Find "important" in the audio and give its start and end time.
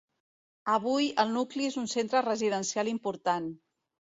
2.99-3.53